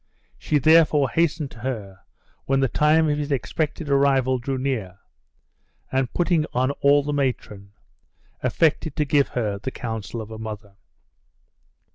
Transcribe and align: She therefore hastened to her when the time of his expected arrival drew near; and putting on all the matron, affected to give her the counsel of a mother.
She 0.39 0.57
therefore 0.57 1.11
hastened 1.11 1.51
to 1.51 1.59
her 1.59 1.99
when 2.45 2.59
the 2.59 2.67
time 2.67 3.07
of 3.07 3.19
his 3.19 3.31
expected 3.31 3.87
arrival 3.87 4.39
drew 4.39 4.57
near; 4.57 4.97
and 5.91 6.11
putting 6.11 6.43
on 6.53 6.71
all 6.81 7.03
the 7.03 7.13
matron, 7.13 7.73
affected 8.41 8.95
to 8.95 9.05
give 9.05 9.27
her 9.27 9.59
the 9.59 9.69
counsel 9.69 10.19
of 10.19 10.31
a 10.31 10.39
mother. 10.39 10.75